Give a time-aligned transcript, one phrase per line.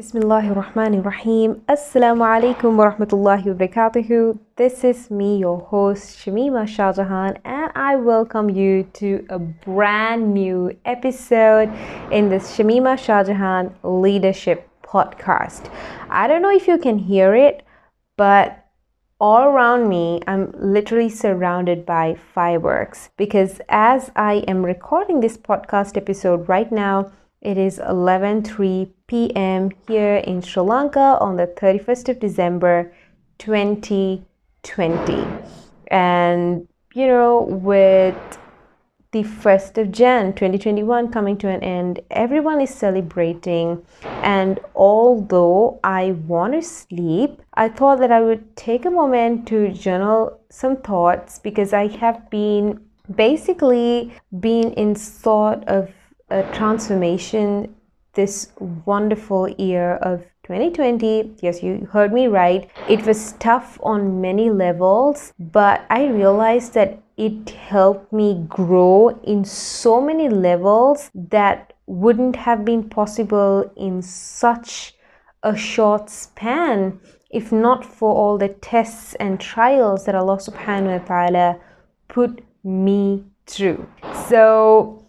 [0.00, 1.56] Bismillahir Rahmanir Rahim.
[1.68, 4.38] Assalamu alaikum wa rahmatullahi wa barakatuhu.
[4.56, 10.74] This is me, your host Shamima Shahjahan, and I welcome you to a brand new
[10.86, 11.68] episode
[12.10, 15.70] in this Shamima Shahjahan Leadership Podcast.
[16.08, 17.62] I don't know if you can hear it,
[18.16, 18.64] but
[19.20, 25.98] all around me, I'm literally surrounded by fireworks because as I am recording this podcast
[25.98, 27.12] episode right now,
[27.42, 29.70] it is 11:03 p.m.
[29.88, 32.92] here in Sri Lanka on the 31st of December
[33.38, 35.26] 2020.
[35.88, 38.38] And you know, with
[39.10, 43.84] the 1st of Jan 2021 coming to an end, everyone is celebrating.
[44.22, 49.72] And although I want to sleep, I thought that I would take a moment to
[49.72, 52.80] journal some thoughts because I have been
[53.16, 55.90] basically been in sort of
[56.30, 57.74] a transformation
[58.14, 61.36] this wonderful year of 2020.
[61.40, 62.68] Yes, you heard me right.
[62.88, 69.44] It was tough on many levels, but I realized that it helped me grow in
[69.44, 74.94] so many levels that wouldn't have been possible in such
[75.42, 76.98] a short span
[77.30, 81.60] if not for all the tests and trials that Allah subhanahu wa ta'ala
[82.08, 83.86] put me through.
[84.28, 84.99] So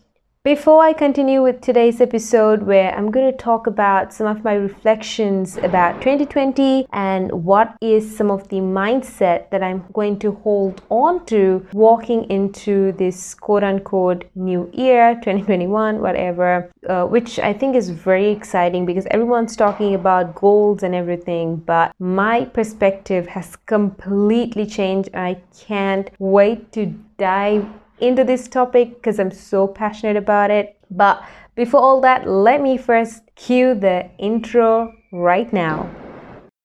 [0.44, 4.56] before I continue with today's episode, where I'm going to talk about some of my
[4.56, 10.82] reflections about 2020 and what is some of the mindset that I'm going to hold
[10.90, 17.76] on to walking into this quote unquote new year, 2021, whatever, uh, which I think
[17.76, 24.66] is very exciting because everyone's talking about goals and everything, but my perspective has completely
[24.66, 25.10] changed.
[25.14, 26.88] I can't wait to
[27.20, 27.68] dive
[28.02, 30.78] into this topic because I'm so passionate about it.
[30.90, 31.24] But
[31.56, 35.90] before all that, let me first cue the intro right now.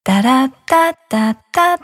[0.03, 1.77] Da da da da da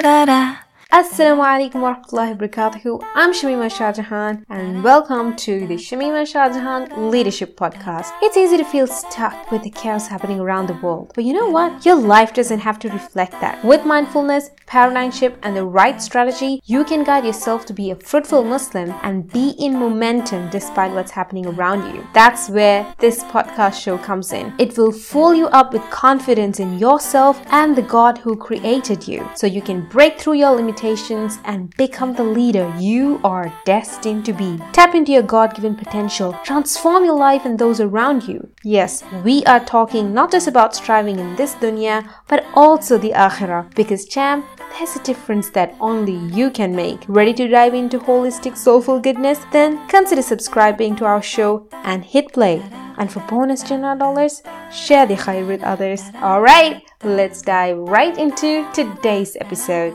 [0.00, 0.67] da da.
[0.90, 3.04] Assalamu alaikum warahmatullahi wabarakatuh.
[3.14, 8.10] I'm Shamima Shahjahan and welcome to the Shamima Shahjahan Leadership Podcast.
[8.22, 11.12] It's easy to feel stuck with the chaos happening around the world.
[11.14, 11.84] But you know what?
[11.84, 13.62] Your life doesn't have to reflect that.
[13.62, 17.94] With mindfulness, paradigm shift, and the right strategy, you can guide yourself to be a
[17.94, 22.02] fruitful Muslim and be in momentum despite what's happening around you.
[22.14, 24.54] That's where this podcast show comes in.
[24.58, 29.28] It will fill you up with confidence in yourself and the God who created you
[29.36, 34.24] so you can break through your limitations limitations and become the leader you are destined
[34.24, 34.58] to be.
[34.72, 38.48] Tap into your God given potential, transform your life and those around you.
[38.62, 43.74] Yes, we are talking not just about striving in this dunya, but also the akhirah.
[43.74, 44.46] Because, champ,
[44.78, 47.00] there's a difference that only you can make.
[47.08, 49.40] Ready to dive into holistic soulful goodness?
[49.52, 52.62] Then consider subscribing to our show and hit play.
[52.98, 56.02] And for bonus Jannah dollars, share the khair with others.
[56.16, 59.94] Alright, let's dive right into today's episode.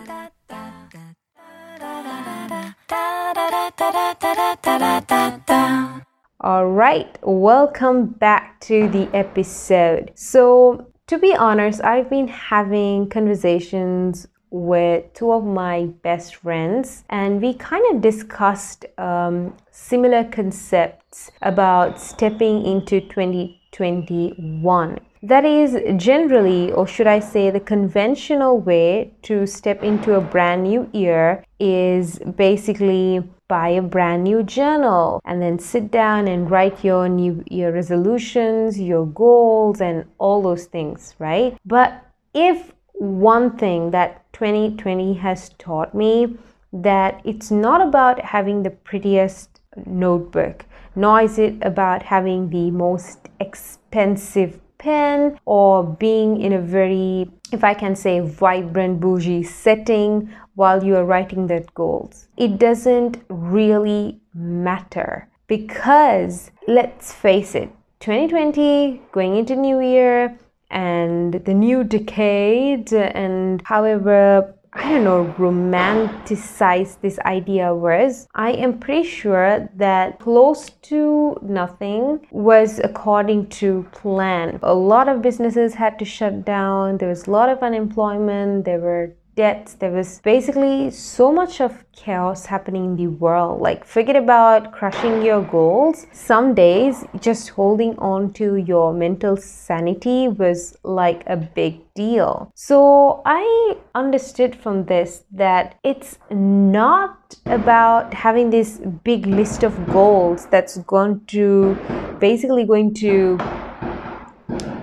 [6.42, 10.12] All right, welcome back to the episode.
[10.14, 17.42] So, to be honest, I've been having conversations with two of my best friends, and
[17.42, 25.00] we kind of discussed um, similar concepts about stepping into 2021.
[25.24, 30.64] That is generally, or should I say, the conventional way to step into a brand
[30.64, 36.84] new year is basically buy a brand new journal and then sit down and write
[36.84, 41.58] your new your resolutions, your goals, and all those things, right?
[41.66, 41.90] But
[42.34, 46.38] if one thing that 2020 has taught me
[46.72, 50.66] that it's not about having the prettiest notebook,
[50.96, 57.64] nor is it about having the most expensive pen or being in a very, if
[57.64, 62.28] I can say, vibrant, bougie setting while you are writing that goals.
[62.38, 67.70] It doesn't really matter because let's face it,
[68.02, 70.38] 2020 going into new year
[70.70, 78.80] and the new decade and however I don't know, romanticize this idea was, I am
[78.80, 84.60] pretty sure that close to nothing was according to plan.
[84.64, 88.80] A lot of businesses had to shut down, there was a lot of unemployment, there
[88.80, 89.74] were debts.
[89.74, 93.62] There was basically so much of chaos happening in the world.
[93.62, 96.06] Like, forget about crushing your goals.
[96.12, 102.52] Some days, just holding on to your mental sanity was like a big deal.
[102.56, 110.48] So, I understood from this that it's not about having this big list of goals
[110.48, 111.78] that's going to
[112.20, 113.38] basically going to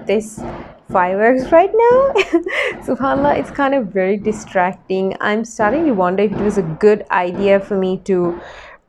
[0.07, 0.41] this
[0.91, 2.13] fireworks right now.
[2.83, 5.17] SubhanAllah, it's kind of very distracting.
[5.21, 8.41] I'm starting to wonder if it was a good idea for me to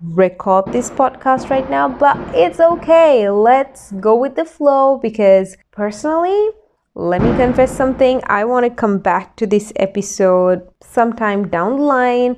[0.01, 3.29] record this podcast right now, but it's okay.
[3.29, 6.49] Let's go with the flow because personally,
[6.95, 8.21] let me confess something.
[8.25, 12.37] I want to come back to this episode sometime down the line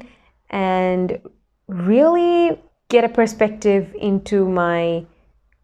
[0.49, 1.19] and
[1.67, 5.05] really get a perspective into my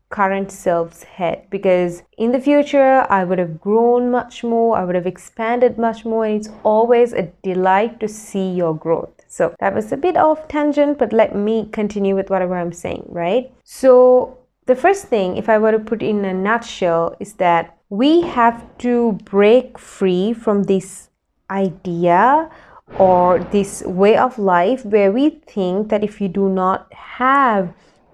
[0.09, 4.95] current self's head because in the future I would have grown much more, I would
[4.95, 9.11] have expanded much more, and it's always a delight to see your growth.
[9.27, 13.06] So that was a bit off tangent, but let me continue with whatever I'm saying,
[13.09, 13.51] right?
[13.63, 18.21] So the first thing, if I were to put in a nutshell, is that we
[18.21, 21.09] have to break free from this
[21.51, 22.50] idea
[22.97, 27.71] or this way of life where we think that if you do not have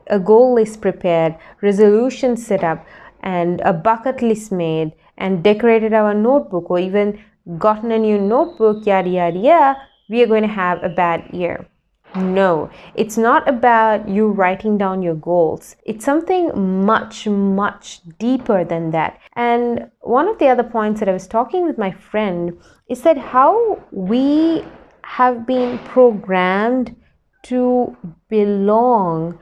[0.07, 2.85] a goal list prepared, resolution set up,
[3.21, 7.19] and a bucket list made, and decorated our notebook, or even
[7.57, 9.77] gotten a new notebook, yada yada yada,
[10.09, 11.67] we are going to have a bad year.
[12.15, 15.75] No, it's not about you writing down your goals.
[15.85, 19.19] It's something much, much deeper than that.
[19.33, 22.57] And one of the other points that I was talking with my friend
[22.89, 24.63] is that how we
[25.01, 26.95] have been programmed
[27.43, 27.97] to
[28.29, 29.37] belong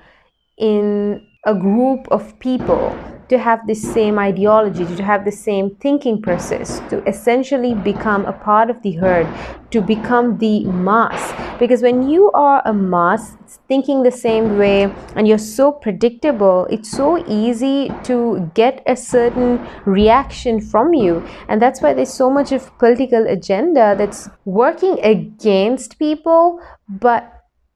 [0.58, 2.96] in a group of people
[3.30, 8.34] to have the same ideology, to have the same thinking process, to essentially become a
[8.34, 9.28] part of the herd,
[9.72, 11.34] to become the mass.
[11.58, 16.92] Because when you are a mass thinking the same way and you're so predictable, it's
[16.92, 21.26] so easy to get a certain reaction from you.
[21.48, 27.30] And that's why there's so much of political agenda that's working against people, but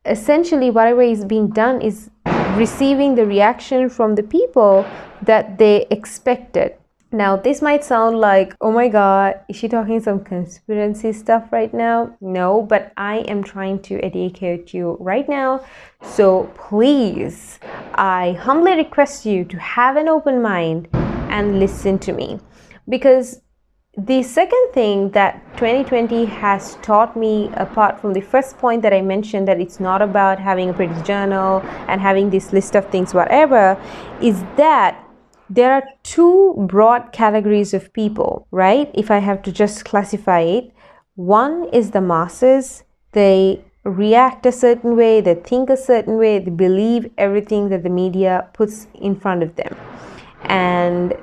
[0.05, 2.09] essentially whatever is being done is
[2.57, 4.85] receiving the reaction from the people
[5.21, 6.73] that they expected.
[7.11, 11.73] Now, this might sound like, oh my god, is she talking some conspiracy stuff right
[11.73, 12.17] now?
[12.19, 15.63] No, but I am trying to educate you right now.
[16.01, 17.59] So please,
[17.95, 22.39] I humbly request you to have an open mind and listen to me
[22.89, 23.39] because
[23.97, 29.01] the second thing that 2020 has taught me, apart from the first point that I
[29.01, 33.15] mentioned, that it's not about having a pretty journal and having this list of things,
[33.15, 33.75] whatever,
[34.21, 35.03] is that
[35.49, 38.91] there are two broad categories of people, right?
[38.93, 40.71] If I have to just classify it,
[41.15, 42.83] one is the masses,
[43.13, 47.89] they react a certain way, they think a certain way, they believe everything that the
[47.89, 49.75] media puts in front of them.
[50.43, 51.15] And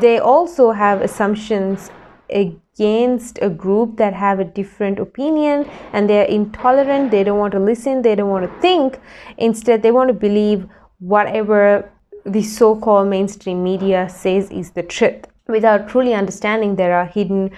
[0.00, 1.90] they also have assumptions
[2.30, 7.60] against a group that have a different opinion and they're intolerant they don't want to
[7.60, 8.98] listen they don't want to think.
[9.38, 10.66] Instead they want to believe
[10.98, 11.90] whatever
[12.24, 15.26] the so-called mainstream media says is the truth.
[15.46, 17.50] Without truly understanding there are hidden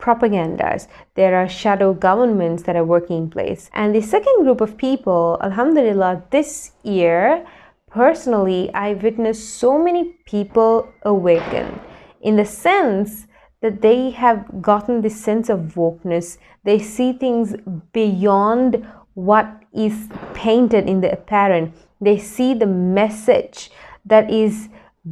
[0.00, 3.70] propagandas there are shadow governments that are working in place.
[3.72, 7.46] And the second group of people alhamdulillah this year
[7.90, 11.80] personally, I witnessed so many people awaken
[12.20, 13.26] in the sense
[13.60, 16.38] that they have gotten this sense of wokeness.
[16.64, 17.54] They see things
[17.92, 21.74] beyond what is painted in the apparent.
[22.00, 23.70] They see the message
[24.04, 24.68] that is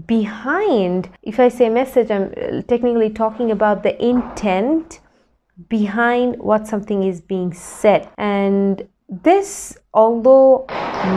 [0.07, 1.11] behind.
[1.23, 5.01] If I say message, I'm uh, technically talking about the intent
[5.69, 8.09] behind what something is being said.
[8.19, 10.67] And this, although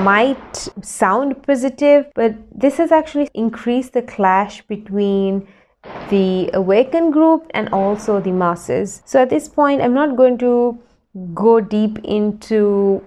[0.03, 5.47] might sound positive, but this has actually increased the clash between
[6.09, 9.01] the awakened group and also the masses.
[9.05, 10.79] So at this point, I'm not going to
[11.33, 13.03] go deep into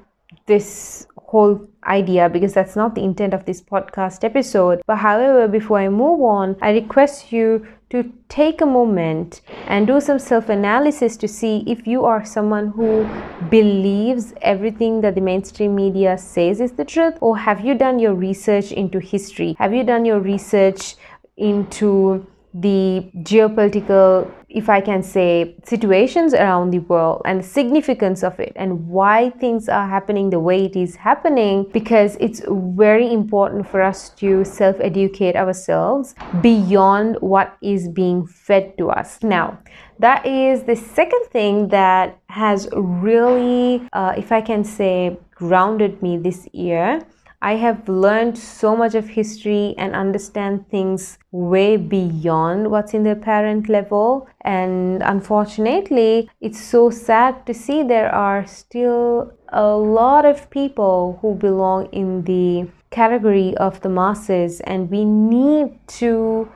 [0.47, 4.83] this whole idea because that's not the intent of this podcast episode.
[4.87, 10.00] But however, before I move on, I request you to take a moment and do
[10.00, 13.06] some self analysis to see if you are someone who
[13.50, 18.14] believes everything that the mainstream media says is the truth, or have you done your
[18.14, 19.54] research into history?
[19.58, 20.96] Have you done your research
[21.37, 28.38] into the geopolitical, if I can say, situations around the world and the significance of
[28.38, 33.68] it and why things are happening the way it is happening because it's very important
[33.68, 39.23] for us to self educate ourselves beyond what is being fed to us.
[39.23, 39.59] Now,
[39.99, 46.16] that is the second thing that has really, uh, if I can say, grounded me
[46.18, 47.00] this year
[47.44, 53.11] I have learned so much of history and understand things way beyond what's in the
[53.11, 54.28] apparent level.
[54.42, 61.34] And unfortunately, it's so sad to see there are still a lot of people who
[61.34, 66.49] belong in the category of the masses, and we need to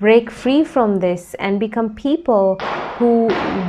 [0.00, 2.56] break free from this and become people
[2.96, 3.28] who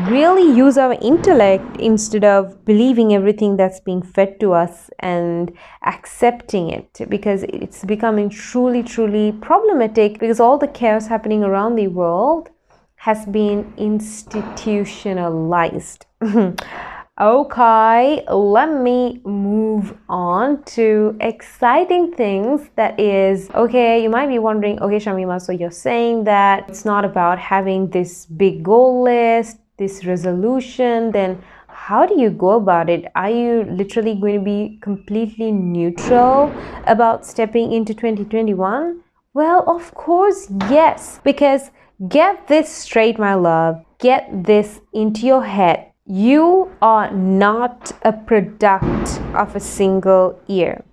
[0.09, 5.51] really use our intellect instead of believing everything that's being fed to us and
[5.85, 11.87] accepting it because it's becoming truly, truly problematic because all the chaos happening around the
[11.87, 12.49] world
[12.95, 16.05] has been institutionalized.
[17.21, 24.01] Okay, let me move on to exciting things that is okay.
[24.01, 28.25] You might be wondering, okay, Shamima, so you're saying that it's not about having this
[28.25, 33.05] big goal list, this resolution, then how do you go about it?
[33.13, 36.51] Are you literally going to be completely neutral
[36.87, 38.99] about stepping into 2021?
[39.35, 41.69] Well, of course, yes, because
[42.09, 49.21] get this straight, my love, get this into your head you are not a product
[49.33, 50.83] of a single year.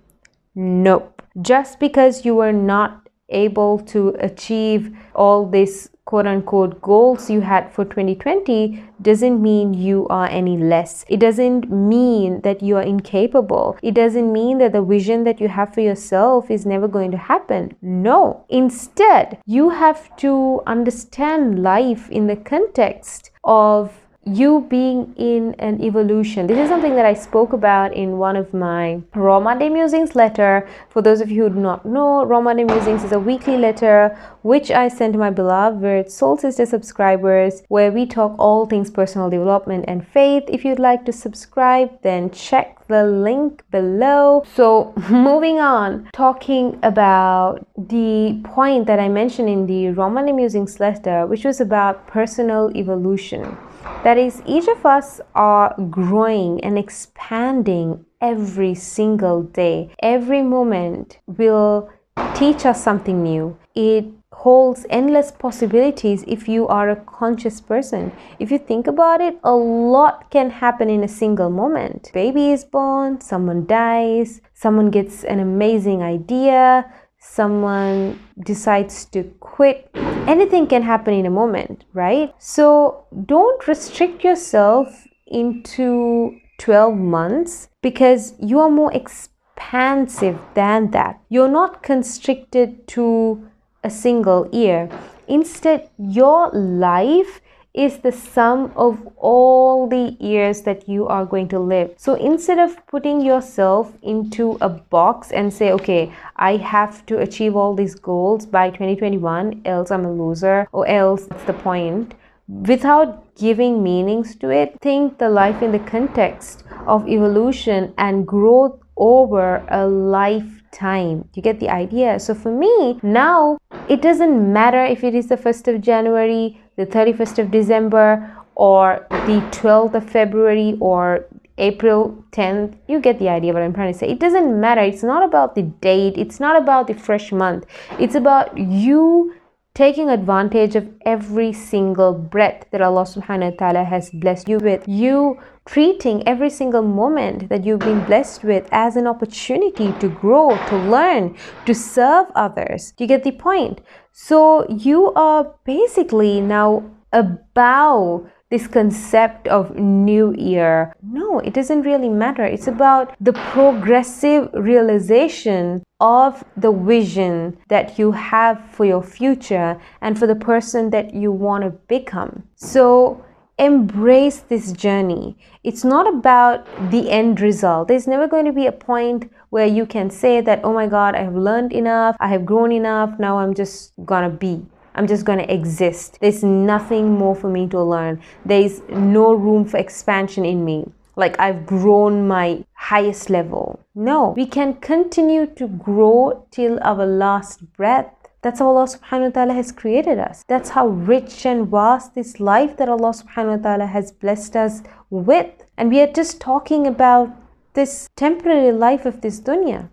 [0.55, 1.21] Nope.
[1.41, 7.71] Just because you are not able to achieve all these quote unquote goals you had
[7.71, 11.05] for 2020 doesn't mean you are any less.
[11.07, 13.77] It doesn't mean that you are incapable.
[13.83, 17.17] It doesn't mean that the vision that you have for yourself is never going to
[17.17, 17.75] happen.
[17.83, 18.45] No.
[18.49, 23.93] Instead, you have to understand life in the context of
[24.35, 26.47] you being in an evolution.
[26.47, 30.67] This is something that I spoke about in one of my Raw Monday Musings letter.
[30.89, 34.17] For those of you who do not know, Raw Monday Musings is a weekly letter
[34.41, 39.29] which I send to my beloved Soul Sister subscribers where we talk all things personal
[39.29, 40.43] development and faith.
[40.47, 44.43] If you'd like to subscribe, then check the link below.
[44.55, 50.79] So, moving on, talking about the point that I mentioned in the Raw Monday Musings
[50.79, 53.57] letter, which was about personal evolution.
[54.03, 59.89] That is, each of us are growing and expanding every single day.
[60.01, 61.89] Every moment will
[62.35, 63.57] teach us something new.
[63.75, 68.11] It holds endless possibilities if you are a conscious person.
[68.39, 72.09] If you think about it, a lot can happen in a single moment.
[72.13, 76.89] Baby is born, someone dies, someone gets an amazing idea,
[77.29, 79.89] someone decides to quit.
[80.27, 82.33] Anything can happen in a moment, right?
[82.39, 91.21] So don't restrict yourself into 12 months because you are more expansive than that.
[91.29, 93.47] You're not constricted to
[93.83, 94.89] a single year.
[95.27, 97.41] Instead, your life
[97.73, 101.93] is the sum of all the years that you are going to live.
[101.97, 107.55] So instead of putting yourself into a box and say, okay, I have to achieve
[107.55, 112.15] all these goals by 2021, else I'm a loser, or else that's the point,
[112.47, 118.81] without giving meanings to it, think the life in the context of evolution and growth
[118.97, 121.29] over a lifetime.
[121.33, 122.19] You get the idea?
[122.19, 126.85] So for me, now it doesn't matter if it is the 1st of January, the
[126.85, 128.07] 31st of December,
[128.55, 131.25] or the 12th of February, or
[131.57, 132.77] April 10th.
[132.87, 134.07] You get the idea what I'm trying to say.
[134.07, 134.81] It doesn't matter.
[134.81, 137.65] It's not about the date, it's not about the fresh month.
[137.99, 139.35] It's about you
[139.75, 144.83] taking advantage of every single breath that Allah subhanahu wa ta'ala has blessed you with.
[144.87, 150.57] You treating every single moment that you've been blessed with as an opportunity to grow,
[150.67, 152.91] to learn, to serve others.
[152.97, 153.79] Do you get the point?
[154.21, 156.83] So you are basically now
[157.13, 160.93] above this concept of new year.
[161.01, 162.43] No, it doesn't really matter.
[162.43, 170.19] It's about the progressive realization of the vision that you have for your future and
[170.19, 172.43] for the person that you want to become.
[172.55, 173.23] So,
[173.57, 175.37] embrace this journey.
[175.63, 177.87] It's not about the end result.
[177.87, 181.15] There's never going to be a point where you can say that, oh my God,
[181.15, 184.65] I have learned enough, I have grown enough, now I'm just gonna be.
[184.95, 186.17] I'm just going to exist.
[186.19, 188.21] There's nothing more for me to learn.
[188.43, 190.91] There's no room for expansion in me.
[191.15, 193.79] Like I've grown my highest level.
[193.95, 198.13] No, we can continue to grow till our last breath.
[198.41, 200.43] That's how Allah subhanahu wa ta'ala has created us.
[200.47, 204.81] That's how rich and vast this life that Allah subhanahu wa ta'ala has blessed us
[205.09, 205.51] with.
[205.77, 207.35] And we are just talking about
[207.79, 209.89] this temporary life of this dunya.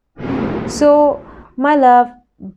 [0.69, 1.25] So,
[1.57, 2.09] my love,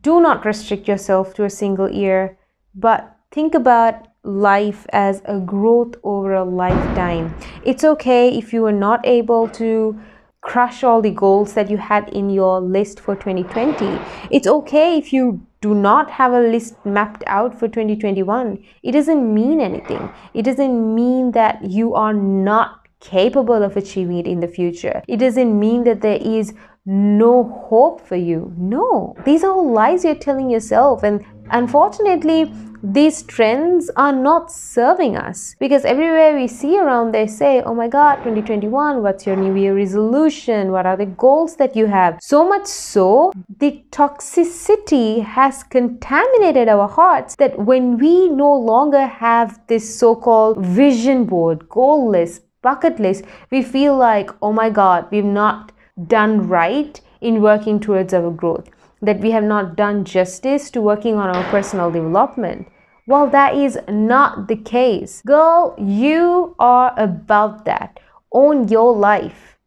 [0.01, 2.37] do not restrict yourself to a single year,
[2.73, 7.35] but think about life as a growth over a lifetime.
[7.63, 9.99] It's okay if you are not able to
[10.41, 13.99] crush all the goals that you had in your list for 2020.
[14.31, 18.63] It's okay if you do not have a list mapped out for 2021.
[18.81, 20.09] It doesn't mean anything.
[20.33, 25.01] It doesn't mean that you are not capable of achieving it in the future.
[25.07, 26.53] It doesn't mean that there is
[26.85, 28.53] no hope for you.
[28.57, 32.51] No, these are all lies you're telling yourself, and Unfortunately,
[32.81, 37.89] these trends are not serving us because everywhere we see around they say oh my
[37.89, 42.47] god 2021 what's your new year resolution what are the goals that you have so
[42.47, 49.99] much so the toxicity has contaminated our hearts that when we no longer have this
[49.99, 55.71] so-called vision board goal list bucket list we feel like oh my god we've not
[56.07, 58.69] done right in working towards our growth
[59.01, 62.67] that we have not done justice to working on our personal development.
[63.07, 65.21] Well, that is not the case.
[65.25, 67.99] Girl, you are about that.
[68.31, 69.57] Own your life.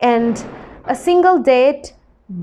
[0.00, 0.42] And
[0.84, 1.94] a single date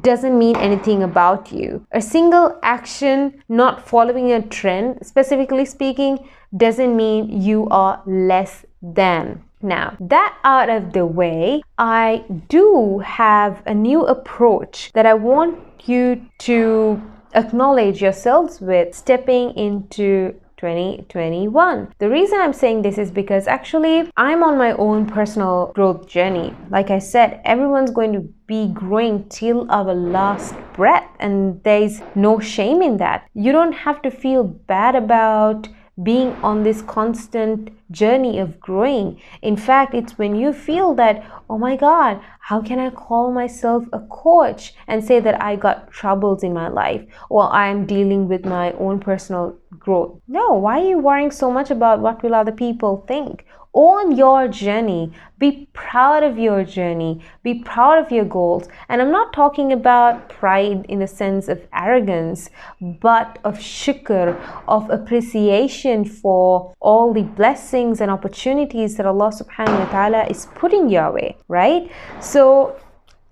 [0.02, 1.86] doesn't mean anything about you.
[1.92, 9.44] A single action not following a trend, specifically speaking, doesn't mean you are less than.
[9.64, 15.58] Now, that out of the way, I do have a new approach that I want
[15.86, 17.02] you to
[17.34, 21.94] acknowledge yourselves with stepping into 2021.
[21.98, 26.56] The reason I'm saying this is because actually I'm on my own personal growth journey.
[26.70, 32.40] Like I said, everyone's going to be growing till our last breath, and there's no
[32.40, 33.28] shame in that.
[33.34, 35.68] You don't have to feel bad about
[36.02, 39.22] being on this constant journey of growing.
[39.44, 43.84] In fact, it's when you feel that, oh my God, how can I call myself
[43.94, 48.44] a coach and say that I got troubles in my life or I'm dealing with
[48.44, 50.20] my own personal growth?
[50.28, 53.46] No, why are you worrying so much about what will other people think?
[53.74, 58.68] Own your journey be proud of your journey be proud of your goals.
[58.90, 62.50] And i'm not talking about pride in the sense of arrogance
[62.82, 69.86] but of shukr of appreciation for all the blessings and opportunities that allah subhanahu wa
[69.86, 71.92] ta'ala is putting your way right?
[72.22, 72.80] So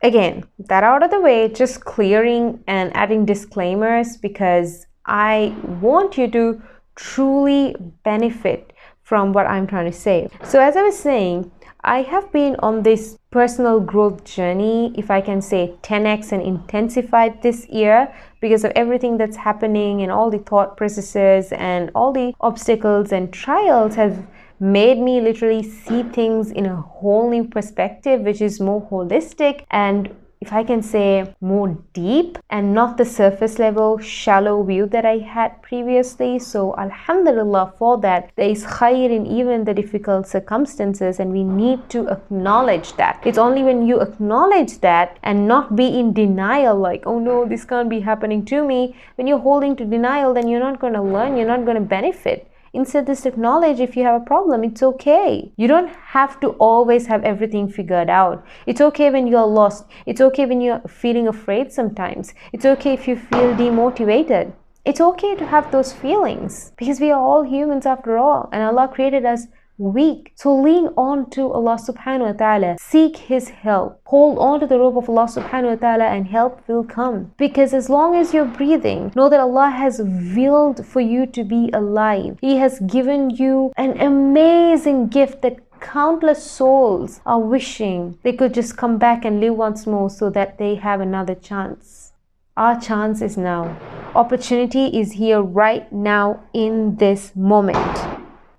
[0.01, 6.27] again that out of the way just clearing and adding disclaimers because i want you
[6.29, 6.61] to
[6.95, 8.70] truly benefit
[9.11, 10.29] from what I'm trying to say.
[10.45, 11.51] So, as I was saying,
[11.83, 17.41] I have been on this personal growth journey, if I can say 10x and intensified
[17.41, 18.07] this year
[18.39, 23.33] because of everything that's happening and all the thought processes and all the obstacles and
[23.33, 24.25] trials have
[24.61, 30.15] made me literally see things in a whole new perspective, which is more holistic and
[30.41, 35.19] if I can say, more deep and not the surface level, shallow view that I
[35.19, 36.39] had previously.
[36.39, 41.87] So, Alhamdulillah, for that, there is khair in even the difficult circumstances, and we need
[41.91, 43.21] to acknowledge that.
[43.23, 47.63] It's only when you acknowledge that and not be in denial, like, oh no, this
[47.63, 48.95] can't be happening to me.
[49.15, 51.81] When you're holding to denial, then you're not going to learn, you're not going to
[51.81, 52.50] benefit.
[52.73, 54.63] Instead, just acknowledge if you have a problem.
[54.63, 55.51] It's okay.
[55.57, 58.45] You don't have to always have everything figured out.
[58.65, 59.85] It's okay when you're lost.
[60.05, 62.33] It's okay when you're feeling afraid sometimes.
[62.53, 64.53] It's okay if you feel demotivated.
[64.83, 68.87] It's okay to have those feelings because we are all humans after all, and Allah
[68.87, 69.45] created us
[69.81, 70.31] weak.
[70.35, 72.77] So lean on to Allah subhanahu wa ta'ala.
[72.79, 73.99] Seek His help.
[74.05, 77.33] Hold on to the rope of Allah subhanahu wa ta'ala and help will come.
[77.37, 81.69] Because as long as you're breathing, know that Allah has willed for you to be
[81.73, 82.37] alive.
[82.41, 88.77] He has given you an amazing gift that countless souls are wishing they could just
[88.77, 92.13] come back and live once more so that they have another chance.
[92.55, 93.79] Our chance is now.
[94.13, 97.97] Opportunity is here right now in this moment.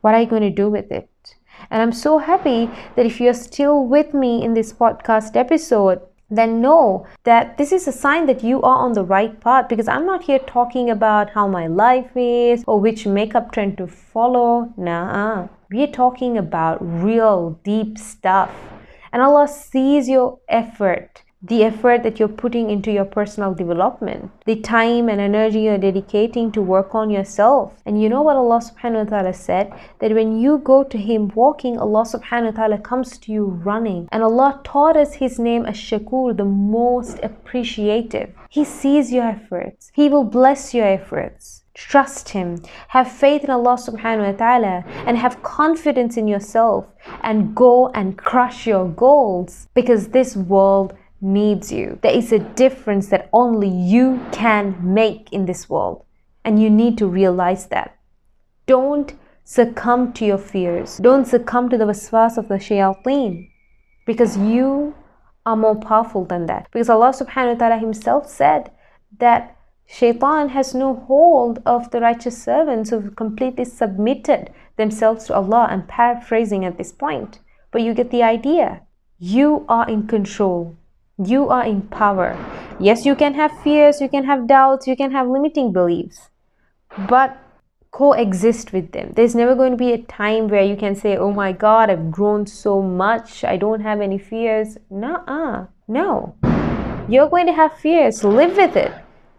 [0.00, 1.08] What are you going to do with it?
[1.72, 6.61] And I'm so happy that if you're still with me in this podcast episode, then
[6.61, 10.04] know that this is a sign that you are on the right path because I'm
[10.04, 14.70] not here talking about how my life is or which makeup trend to follow.
[14.76, 18.50] Nah, we're talking about real deep stuff.
[19.11, 24.55] And Allah sees your effort the effort that you're putting into your personal development, the
[24.57, 27.83] time and energy you're dedicating to work on yourself.
[27.85, 29.72] And you know what Allah subhanahu wa ta'ala said?
[29.98, 34.09] That when you go to Him walking, Allah subhanahu wa ta'ala comes to you running.
[34.12, 38.33] And Allah taught us His name as Shakur, the most appreciative.
[38.48, 41.64] He sees your efforts, He will bless your efforts.
[41.74, 46.85] Trust Him, have faith in Allah subhanahu wa ta'ala, and have confidence in yourself,
[47.22, 51.98] and go and crush your goals because this world needs you.
[52.02, 56.04] There is a difference that only you can make in this world,
[56.44, 57.96] and you need to realize that.
[58.66, 60.98] Don't succumb to your fears.
[60.98, 63.48] Don't succumb to the waswas of the shayateen
[64.06, 64.94] because you
[65.44, 66.68] are more powerful than that.
[66.72, 68.70] Because Allah subhanahu wa ta'ala Himself said
[69.18, 69.56] that
[69.87, 75.66] shaitan has no hold of the righteous servants who've completely submitted themselves to Allah.
[75.70, 78.82] I'm paraphrasing at this point, but you get the idea.
[79.18, 80.76] You are in control.
[81.24, 82.37] You are in power.
[82.80, 86.30] Yes, you can have fears, you can have doubts, you can have limiting beliefs.
[87.08, 87.38] but
[87.92, 89.12] coexist with them.
[89.14, 92.11] There's never going to be a time where you can say, Oh my God, I've
[92.11, 93.44] grown so much.
[93.44, 94.78] I don't have any fears.
[94.90, 95.66] Nuh-uh.
[95.87, 96.35] No.
[97.08, 98.24] You're going to have fears.
[98.24, 98.92] Live with it.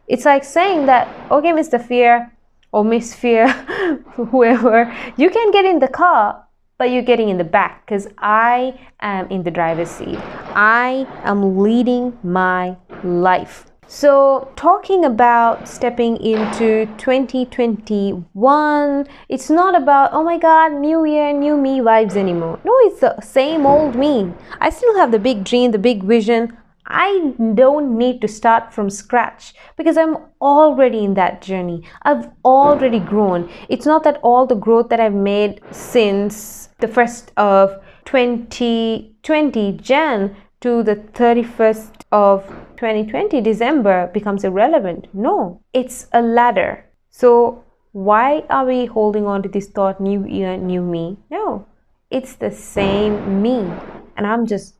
[0.07, 1.83] It's like saying that, okay, Mr.
[1.83, 2.31] Fear
[2.71, 3.47] or Miss Fear,
[4.13, 6.45] whoever, you can get in the car,
[6.77, 10.17] but you're getting in the back because I am in the driver's seat.
[10.55, 13.67] I am leading my life.
[13.87, 21.55] So, talking about stepping into 2021, it's not about, oh my god, new year, new
[21.57, 22.59] me vibes anymore.
[22.63, 24.33] No, it's the same old me.
[24.59, 26.57] I still have the big dream, the big vision.
[26.85, 31.87] I don't need to start from scratch because I'm already in that journey.
[32.01, 33.49] I've already grown.
[33.69, 40.35] It's not that all the growth that I've made since the first of 2020 Jan
[40.61, 42.45] to the 31st of
[42.77, 45.07] 2020 December becomes irrelevant.
[45.13, 46.85] No, it's a ladder.
[47.09, 51.17] So, why are we holding on to this thought, new year, new me?
[51.29, 51.65] No,
[52.09, 53.71] it's the same me,
[54.17, 54.75] and I'm just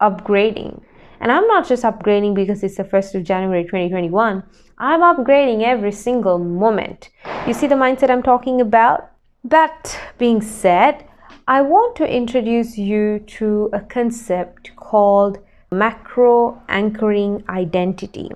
[0.00, 0.82] upgrading.
[1.20, 4.42] And I'm not just upgrading because it's the 1st of January 2021.
[4.78, 7.08] I'm upgrading every single moment.
[7.46, 9.10] You see the mindset I'm talking about?
[9.44, 11.06] That being said,
[11.48, 15.38] I want to introduce you to a concept called
[15.70, 18.30] macro anchoring identity.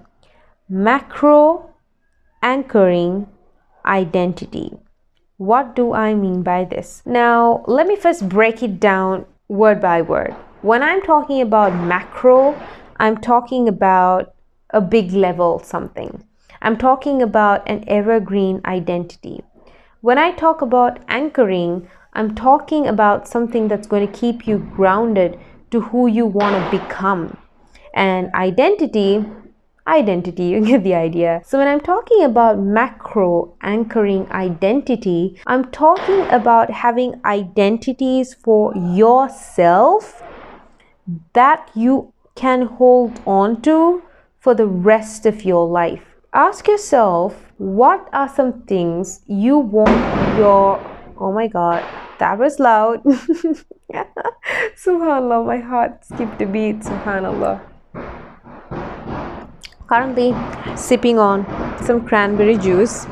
[0.69, 1.71] Macro
[2.43, 3.27] anchoring
[3.85, 4.73] identity.
[5.37, 7.03] What do I mean by this?
[7.05, 10.37] Now, let me first break it down word by word.
[10.63, 12.55] When I'm talking about macro,
[12.99, 14.35] I'm talking about
[14.69, 16.23] a big level something.
[16.61, 19.43] I'm talking about an evergreen identity.
[20.03, 25.41] When I talk about anchoring, I'm talking about something that's going to keep you grounded
[25.71, 27.39] to who you want to become.
[27.95, 29.25] And identity,
[29.87, 31.41] identity, you get the idea.
[31.43, 40.23] So when I'm talking about macro anchoring identity, I'm talking about having identities for yourself
[41.33, 44.03] that you can hold on to
[44.39, 46.03] for the rest of your life.
[46.33, 50.81] Ask yourself what are some things you want your
[51.19, 51.85] oh my god
[52.19, 53.03] that was loud.
[54.85, 57.61] Subhanallah my heart skipped a beat subhanallah.
[59.89, 60.35] Currently
[60.77, 61.45] sipping on
[61.83, 63.07] some cranberry juice.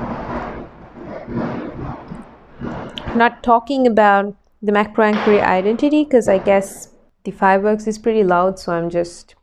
[3.17, 6.89] Not talking about the macro anchoring identity because i guess
[7.29, 9.35] the fireworks is pretty loud so i'm just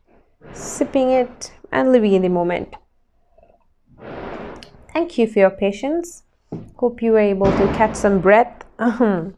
[0.52, 2.74] sipping it and living in the moment.
[4.92, 6.22] Thank you for your patience.
[6.76, 8.64] Hope you were able to catch some breath.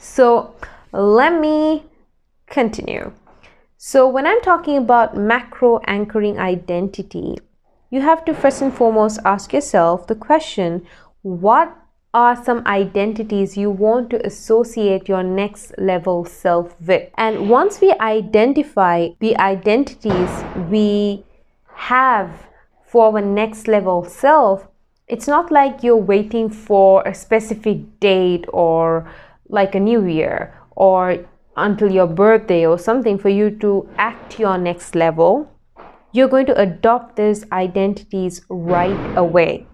[0.00, 0.54] So
[0.92, 1.84] let me
[2.46, 3.12] continue.
[3.78, 7.38] So, when I'm talking about macro anchoring identity,
[7.90, 10.84] you have to first and foremost ask yourself the question
[11.22, 11.74] what
[12.14, 17.10] are some identities you want to associate your next level self with?
[17.18, 20.30] And once we identify the identities
[20.70, 21.24] we
[21.74, 22.30] have
[22.86, 24.68] for our next level self,
[25.08, 29.10] it's not like you're waiting for a specific date or
[29.48, 34.56] like a new year or until your birthday or something for you to act your
[34.56, 35.50] next level,
[36.12, 39.66] you're going to adopt these identities right away.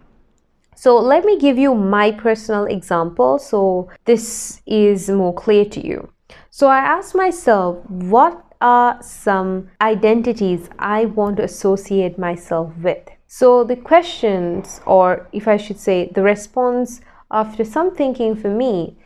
[0.82, 6.08] So, let me give you my personal example so this is more clear to you.
[6.48, 13.06] So, I asked myself, what are some identities I want to associate myself with?
[13.26, 18.96] So, the questions, or if I should say, the response after some thinking for me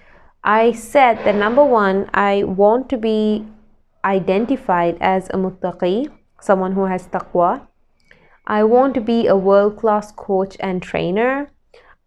[0.44, 3.46] I said that number one, I want to be
[4.04, 6.06] identified as a muttaqi,
[6.38, 7.66] someone who has taqwa.
[8.46, 11.50] I want to be a world class coach and trainer.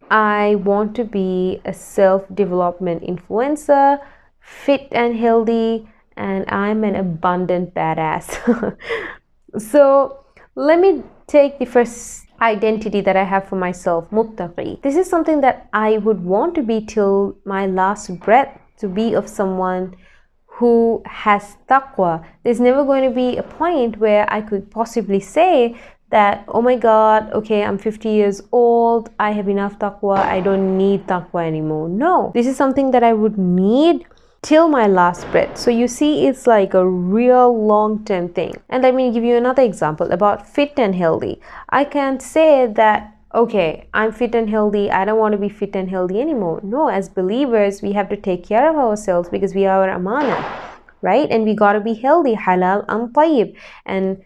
[0.09, 3.99] I want to be a self development influencer,
[4.39, 8.77] fit and healthy, and I'm an abundant badass.
[9.57, 14.81] so, let me take the first identity that I have for myself, muttaqi.
[14.81, 19.13] This is something that I would want to be till my last breath to be
[19.13, 19.95] of someone
[20.45, 22.25] who has taqwa.
[22.43, 26.75] There's never going to be a point where I could possibly say that, oh my
[26.75, 31.89] God, okay, I'm 50 years old, I have enough taqwa, I don't need taqwa anymore.
[31.89, 34.05] No, this is something that I would need
[34.41, 35.57] till my last breath.
[35.57, 38.53] So you see, it's like a real long term thing.
[38.69, 41.41] And let me give you another example about fit and healthy.
[41.69, 45.75] I can't say that okay, I'm fit and healthy, I don't want to be fit
[45.75, 46.61] and healthy anymore.
[46.63, 50.37] No, as believers, we have to take care of ourselves because we are amana,
[51.01, 51.29] right?
[51.29, 53.55] And we gotta be healthy, halal and tayyib.
[53.85, 54.23] And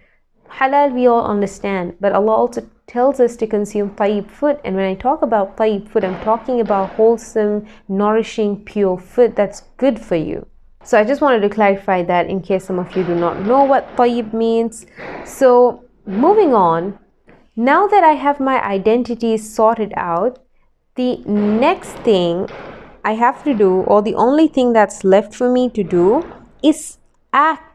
[0.59, 4.59] halal we all understand, but Allah also tells us to consume tayyib food.
[4.65, 9.61] And when I talk about tayyib food, I'm talking about wholesome, nourishing, pure food that's
[9.77, 10.45] good for you.
[10.83, 13.63] So I just wanted to clarify that in case some of you do not know
[13.63, 14.85] what tayyib means.
[15.25, 16.97] So moving on,
[17.55, 20.39] now that I have my identity sorted out,
[20.95, 22.49] the next thing
[23.05, 26.23] I have to do, or the only thing that's left for me to do,
[26.61, 26.97] is
[27.33, 27.70] act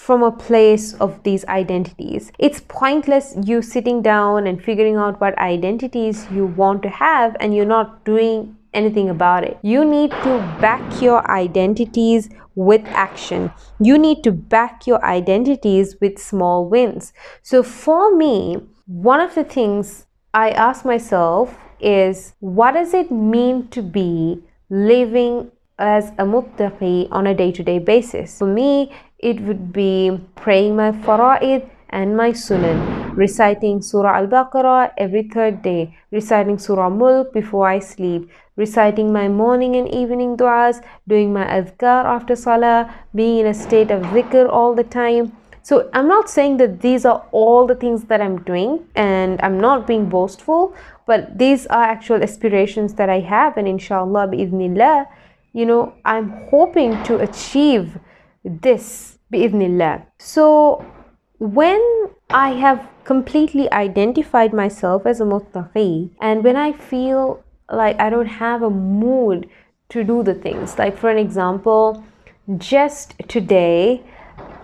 [0.00, 2.32] from a place of these identities.
[2.38, 7.54] It's pointless you sitting down and figuring out what identities you want to have and
[7.54, 9.58] you're not doing anything about it.
[9.60, 13.52] You need to back your identities with action.
[13.78, 17.12] You need to back your identities with small wins.
[17.42, 23.68] So for me, one of the things I ask myself is what does it mean
[23.68, 28.38] to be living as a muttaqi on a day-to-day basis?
[28.38, 35.24] For me, it would be praying my fara'id and my sunan, reciting Surah Al-Baqarah every
[35.24, 41.32] third day, reciting Surah Mulk before I sleep, reciting my morning and evening du'as, doing
[41.32, 45.32] my adhkar after salah, being in a state of dhikr all the time.
[45.62, 49.60] So I'm not saying that these are all the things that I'm doing and I'm
[49.60, 50.74] not being boastful,
[51.06, 55.06] but these are actual aspirations that I have and inshallah bi'idhnillah,
[55.52, 57.98] you know, I'm hoping to achieve
[58.44, 60.06] this bi'idhnillah.
[60.18, 60.84] So
[61.38, 61.80] when
[62.30, 68.26] I have completely identified myself as a muttaqi and when I feel like I don't
[68.26, 69.48] have a mood
[69.90, 72.04] to do the things, like for an example,
[72.58, 74.02] just today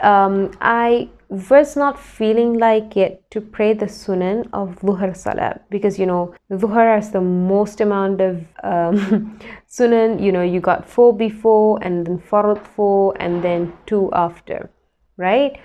[0.00, 5.98] um, I was not feeling like it to pray the sunan of Dhuhr Salah because
[5.98, 10.22] you know Dhuhr has the most amount of um, sunan.
[10.22, 14.70] You know you got four before and then fard four and then two after
[15.16, 15.58] right?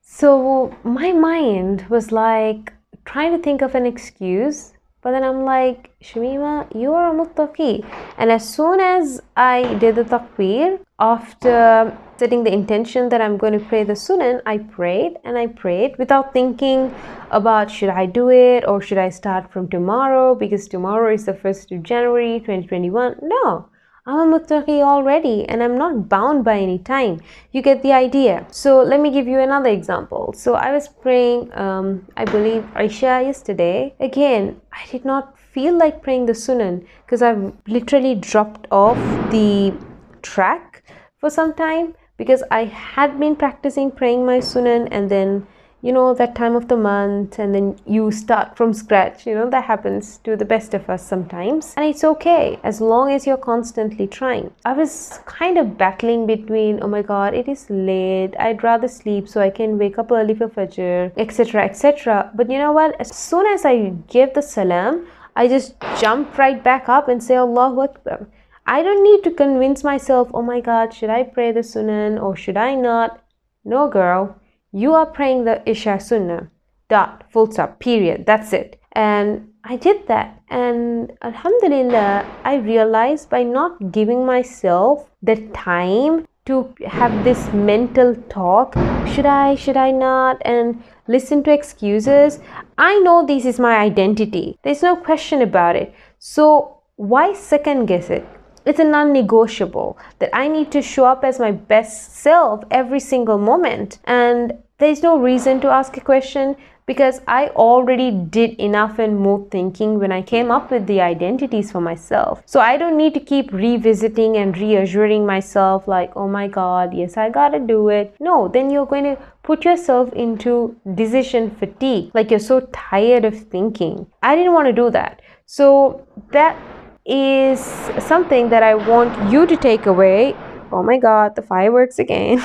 [0.00, 2.72] So my mind was like
[3.04, 7.84] trying to think of an excuse but then I'm like, Shamima, you are a muttaqi.
[8.18, 13.54] And as soon as I did the takbir, after setting the intention that I'm going
[13.58, 16.94] to pray the sunan, I prayed and I prayed without thinking
[17.30, 21.32] about should I do it or should I start from tomorrow because tomorrow is the
[21.32, 23.16] 1st of January 2021.
[23.22, 23.69] No.
[24.06, 27.20] I'm a muttaqi already and I'm not bound by any time.
[27.52, 28.46] You get the idea.
[28.50, 30.32] So let me give you another example.
[30.36, 33.94] So I was praying, um, I believe, Isha yesterday.
[34.00, 38.96] Again, I did not feel like praying the Sunan because I've literally dropped off
[39.30, 39.74] the
[40.22, 40.82] track
[41.18, 45.46] for some time because I had been practicing praying my Sunan and then
[45.82, 49.48] you know that time of the month and then you start from scratch you know
[49.48, 51.74] that happens to the best of us sometimes.
[51.76, 54.52] And it's okay as long as you're constantly trying.
[54.64, 59.28] I was kind of battling between oh my god it is late i'd rather sleep
[59.28, 63.00] so i can wake up early for fajr etc etc but you know what?
[63.00, 67.36] As soon as i give the salam i just jump right back up and say
[67.36, 68.26] allahu akbar.
[68.66, 72.36] I don't need to convince myself, oh my God, should I pray the sunan or
[72.36, 73.20] should I not?
[73.64, 74.36] No, girl.
[74.72, 76.50] You are praying the Isha Sunnah.
[76.88, 77.24] Dot.
[77.30, 77.78] Full stop.
[77.78, 78.26] Period.
[78.26, 78.80] That's it.
[78.92, 80.40] And I did that.
[80.48, 88.74] And Alhamdulillah, I realized by not giving myself the time to have this mental talk
[89.06, 92.40] should I, should I not, and listen to excuses.
[92.78, 94.58] I know this is my identity.
[94.62, 95.94] There's no question about it.
[96.18, 98.26] So, why second guess it?
[98.64, 103.38] It's a non-negotiable that I need to show up as my best self every single
[103.38, 103.98] moment.
[104.04, 109.46] And there's no reason to ask a question because I already did enough and more
[109.50, 112.42] thinking when I came up with the identities for myself.
[112.46, 117.16] So I don't need to keep revisiting and reassuring myself like, oh my God, yes,
[117.16, 118.16] I gotta do it.
[118.18, 122.10] No, then you're going to put yourself into decision fatigue.
[122.12, 124.06] Like you're so tired of thinking.
[124.22, 125.22] I didn't want to do that.
[125.46, 126.56] So that
[127.04, 127.60] is
[127.98, 130.34] something that I want you to take away.
[130.72, 132.44] Oh my god, the fireworks again.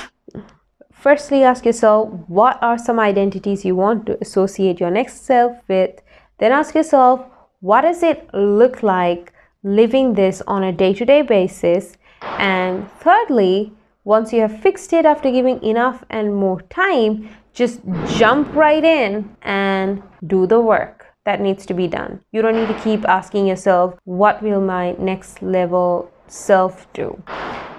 [0.91, 6.01] Firstly, ask yourself what are some identities you want to associate your next self with.
[6.39, 7.25] Then ask yourself
[7.59, 11.97] what does it look like living this on a day to day basis.
[12.21, 18.53] And thirdly, once you have fixed it after giving enough and more time, just jump
[18.55, 22.21] right in and do the work that needs to be done.
[22.31, 27.21] You don't need to keep asking yourself, what will my next level self do?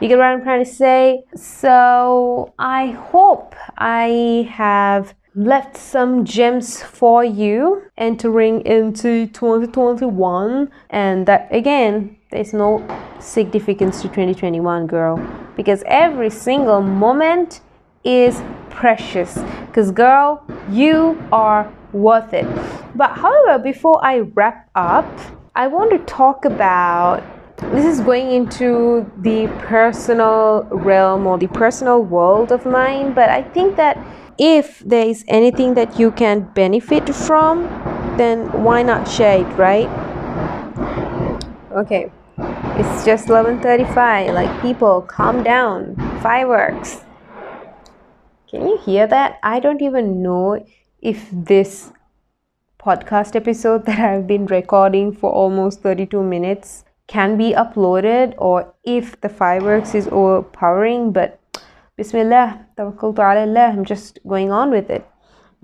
[0.00, 1.24] You get what I'm trying to say?
[1.34, 11.46] So I hope I have left some gems for you entering into 2021 and that
[11.54, 12.82] again there's no
[13.20, 15.20] significance to 2021 girl
[15.54, 17.60] because every single moment
[18.02, 22.46] is precious because girl you are worth it
[22.96, 25.06] But however, before I wrap up,
[25.54, 27.22] I want to talk about
[27.72, 33.42] this is going into the personal realm or the personal world of mine, but I
[33.42, 33.98] think that
[34.38, 37.64] if there is anything that you can benefit from,
[38.16, 39.88] then why not share it, right?
[41.72, 42.10] Okay.
[42.76, 44.34] It's just 11:35.
[44.34, 45.96] Like people, calm down.
[46.20, 47.04] Fireworks.
[48.50, 49.38] Can you hear that?
[49.42, 50.60] I don't even know
[51.06, 51.92] if this
[52.80, 59.20] podcast episode that I've been recording for almost 32 minutes can be uploaded or if
[59.20, 61.38] the fireworks is overpowering but
[61.96, 65.06] bismillah tawakkaltu ala Allah I'm just going on with it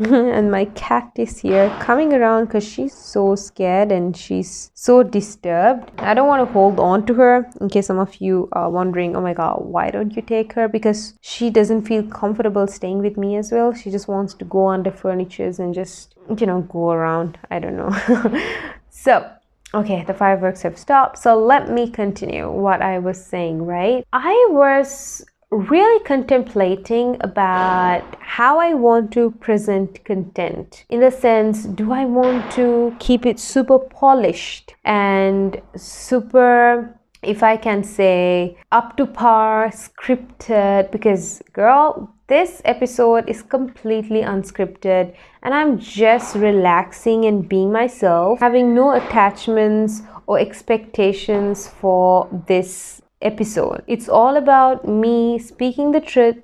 [0.10, 5.92] and my cat is here coming around because she's so scared and she's so disturbed.
[5.98, 9.14] I don't want to hold on to her in case some of you are wondering,
[9.14, 10.66] oh my god, why don't you take her?
[10.66, 13.72] Because she doesn't feel comfortable staying with me as well.
[13.72, 17.38] She just wants to go under furnitures and just, you know, go around.
[17.50, 18.42] I don't know.
[18.90, 19.30] so,
[19.74, 24.46] okay the fireworks have stopped so let me continue what i was saying right i
[24.50, 30.84] was really contemplating about how I want to present content.
[30.88, 37.56] In the sense, do I want to keep it super polished and super if I
[37.56, 45.78] can say up to par, scripted, because girl, this episode is completely unscripted and I'm
[45.78, 53.82] just relaxing and being myself, having no attachments or expectations for this episode.
[53.86, 56.42] It's all about me speaking the truth,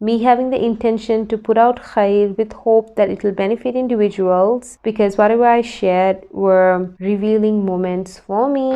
[0.00, 4.78] me having the intention to put out khair with hope that it will benefit individuals
[4.82, 8.72] because whatever I shared were revealing moments for me.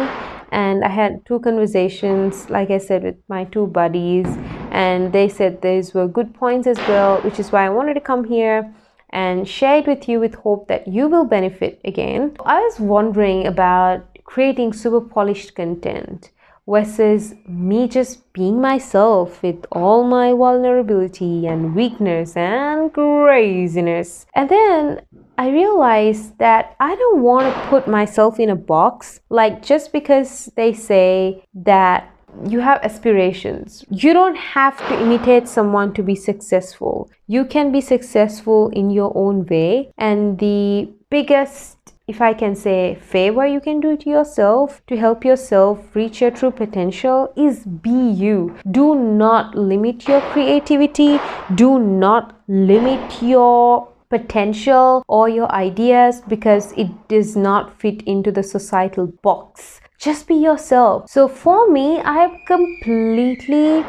[0.50, 4.26] And I had two conversations, like I said, with my two buddies,
[4.70, 8.00] and they said these were good points as well, which is why I wanted to
[8.00, 8.74] come here
[9.10, 12.36] and share it with you with hope that you will benefit again.
[12.46, 16.30] I was wondering about creating super polished content
[16.68, 24.26] versus me just being myself with all my vulnerability and weakness and craziness.
[24.34, 25.00] And then
[25.38, 29.20] I realized that I don't want to put myself in a box.
[29.30, 32.10] Like, just because they say that
[32.46, 33.84] you have aspirations.
[33.90, 37.10] You don't have to imitate someone to be successful.
[37.26, 39.90] You can be successful in your own way.
[39.98, 41.77] And the biggest
[42.08, 46.30] if I can say, favor you can do to yourself to help yourself reach your
[46.30, 48.56] true potential is be you.
[48.70, 51.20] Do not limit your creativity.
[51.54, 58.42] Do not limit your potential or your ideas because it does not fit into the
[58.42, 59.82] societal box.
[59.98, 61.10] Just be yourself.
[61.10, 63.84] So for me, I have completely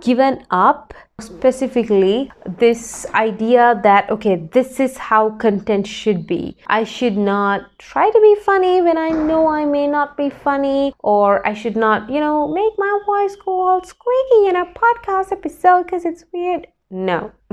[0.00, 7.16] given up specifically this idea that okay this is how content should be i should
[7.16, 11.54] not try to be funny when i know i may not be funny or i
[11.54, 16.04] should not you know make my voice go all squeaky in a podcast episode because
[16.04, 17.30] it's weird no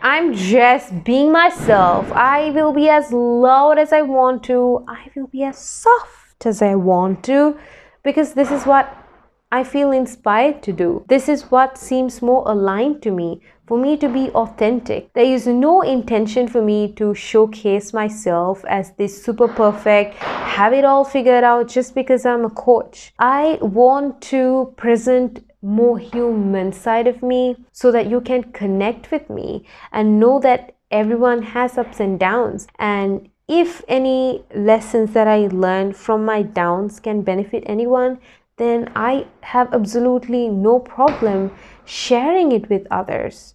[0.00, 2.12] I'm just being myself.
[2.12, 4.84] I will be as loud as I want to.
[4.86, 7.58] I will be as soft as I want to
[8.04, 9.07] because this is what
[9.50, 11.04] I feel inspired to do.
[11.08, 15.10] This is what seems more aligned to me, for me to be authentic.
[15.14, 20.84] There is no intention for me to showcase myself as this super perfect, have it
[20.84, 23.14] all figured out just because I'm a coach.
[23.18, 29.30] I want to present more human side of me so that you can connect with
[29.30, 35.48] me and know that everyone has ups and downs and if any lessons that I
[35.50, 38.18] learned from my downs can benefit anyone,
[38.58, 41.52] then I have absolutely no problem
[41.84, 43.54] sharing it with others.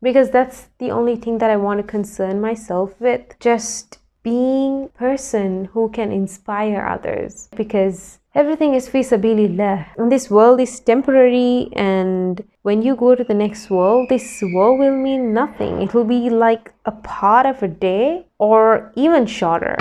[0.00, 3.38] Because that's the only thing that I want to concern myself with.
[3.40, 7.48] Just being a person who can inspire others.
[7.56, 13.22] Because everything is fi sabilillah and this world is temporary and when you go to
[13.22, 15.80] the next world this world will mean nothing.
[15.80, 19.76] It will be like a part of a day or even shorter.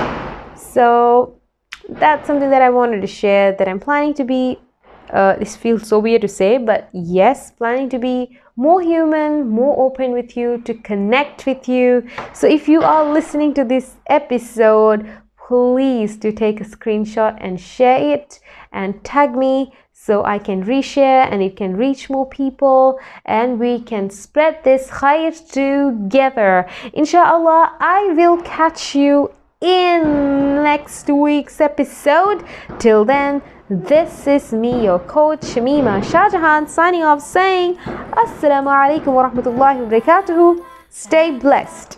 [0.56, 1.40] So
[2.00, 4.60] that's something that I wanted to share that I'm planning to be.
[5.12, 9.86] Uh, this feels so weird to say, but yes, planning to be more human, more
[9.86, 12.08] open with you, to connect with you.
[12.34, 15.08] So if you are listening to this episode,
[15.48, 18.40] please do take a screenshot and share it
[18.72, 23.80] and tag me so I can reshare and it can reach more people and we
[23.80, 26.68] can spread this khair together.
[26.94, 29.32] Inshallah, I will catch you
[29.64, 32.44] in next week's episode.
[32.80, 37.76] Till then, this is me, your coach Shamima Shahjahan, signing off saying
[38.24, 40.64] Assalamu alaikum wa rahmatullahi wa barakatuh.
[40.90, 41.98] Stay blessed.